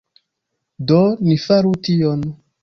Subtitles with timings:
[0.91, 2.27] Do, ni faru tion